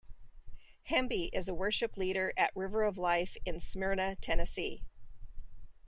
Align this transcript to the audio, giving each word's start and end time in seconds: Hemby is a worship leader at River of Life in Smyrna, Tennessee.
Hemby 0.89 1.29
is 1.31 1.47
a 1.47 1.53
worship 1.53 1.95
leader 1.95 2.33
at 2.35 2.55
River 2.55 2.81
of 2.85 2.97
Life 2.97 3.37
in 3.45 3.59
Smyrna, 3.59 4.15
Tennessee. 4.15 4.83